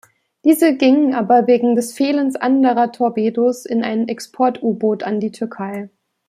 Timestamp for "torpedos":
2.91-3.67